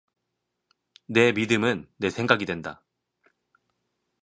네 1.05 1.31
믿음은 1.31 1.87
네 1.97 2.09
생각이 2.09 2.47
된다. 2.47 2.83